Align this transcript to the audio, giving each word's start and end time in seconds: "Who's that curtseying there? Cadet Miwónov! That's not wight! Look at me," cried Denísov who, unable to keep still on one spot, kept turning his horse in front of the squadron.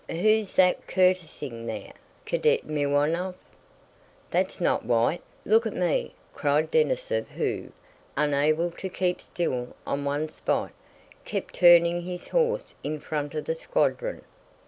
"Who's 0.09 0.55
that 0.55 0.87
curtseying 0.87 1.67
there? 1.67 1.93
Cadet 2.25 2.65
Miwónov! 2.65 3.35
That's 4.31 4.59
not 4.59 4.83
wight! 4.83 5.21
Look 5.45 5.67
at 5.67 5.75
me," 5.75 6.15
cried 6.33 6.71
Denísov 6.71 7.27
who, 7.27 7.71
unable 8.17 8.71
to 8.71 8.89
keep 8.89 9.21
still 9.21 9.75
on 9.85 10.03
one 10.03 10.27
spot, 10.27 10.71
kept 11.23 11.53
turning 11.53 12.01
his 12.01 12.29
horse 12.29 12.73
in 12.83 12.99
front 12.99 13.35
of 13.35 13.45
the 13.45 13.53
squadron. 13.53 14.23